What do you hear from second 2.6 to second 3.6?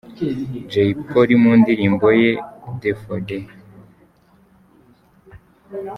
Deux fois Deux.